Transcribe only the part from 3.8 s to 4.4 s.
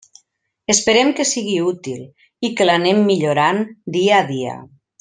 dia a